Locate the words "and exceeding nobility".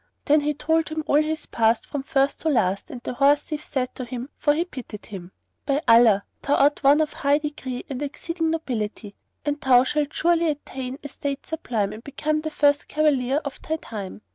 7.87-9.13